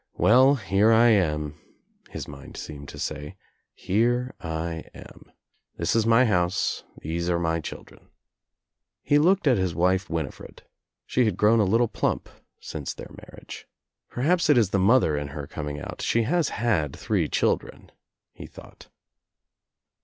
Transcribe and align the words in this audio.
"Well, 0.17 0.55
here 0.55 0.91
I 0.91 1.09
am," 1.09 1.61
his 2.09 2.27
mind 2.27 2.57
seemed 2.57 2.89
to 2.89 2.97
say, 2.97 3.35
"here 3.75 4.33
I 4.39 4.85
am. 4.95 5.31
This 5.77 5.95
is 5.95 6.07
my 6.07 6.25
house, 6.25 6.83
these 6.97 7.29
are 7.29 7.37
my 7.37 7.59
children." 7.59 8.07
He 9.03 9.19
looked 9.19 9.45
at 9.45 9.59
his 9.59 9.75
wife 9.75 10.09
Winifred. 10.09 10.63
She 11.05 11.25
had 11.25 11.37
grown 11.37 11.59
a 11.59 11.65
little 11.65 11.87
plump 11.87 12.29
since 12.59 12.95
their 12.95 13.11
marriage. 13.15 13.67
"Perhaps 14.09 14.49
it 14.49 14.57
is 14.57 14.71
the 14.71 14.79
mother 14.79 15.15
In 15.15 15.27
her 15.27 15.45
coming 15.45 15.79
out, 15.79 16.01
she 16.01 16.23
has 16.23 16.49
had 16.49 16.95
three 16.95 17.27
chil 17.27 17.57
dren," 17.57 17.91
he 18.33 18.47
thought. 18.47 18.87